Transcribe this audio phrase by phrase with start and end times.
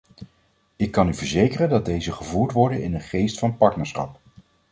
[0.75, 4.19] Ik kan u verzekeren dat deze gevoerd worden in een geest van partnerschap.